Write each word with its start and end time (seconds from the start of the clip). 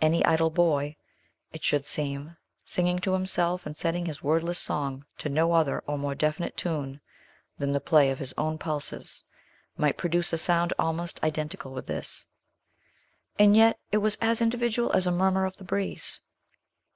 Any 0.00 0.24
idle 0.24 0.50
boy, 0.50 0.94
it 1.50 1.64
should 1.64 1.84
seem, 1.84 2.36
singing 2.64 3.00
to 3.00 3.12
himself 3.12 3.66
and 3.66 3.76
setting 3.76 4.06
his 4.06 4.22
wordless 4.22 4.60
song 4.60 5.04
to 5.18 5.28
no 5.28 5.52
other 5.52 5.82
or 5.88 5.98
more 5.98 6.14
definite 6.14 6.56
tune 6.56 7.00
than 7.58 7.72
the 7.72 7.80
play 7.80 8.08
of 8.10 8.20
his 8.20 8.32
own 8.38 8.56
pulses, 8.56 9.24
might 9.76 9.98
produce 9.98 10.32
a 10.32 10.38
sound 10.38 10.72
almost 10.78 11.20
identical 11.24 11.72
with 11.72 11.88
this; 11.88 12.24
and 13.36 13.56
yet, 13.56 13.80
it 13.90 13.98
was 13.98 14.16
as 14.20 14.40
individual 14.40 14.92
as 14.92 15.08
a 15.08 15.10
murmur 15.10 15.44
of 15.44 15.56
the 15.56 15.64
breeze. 15.64 16.20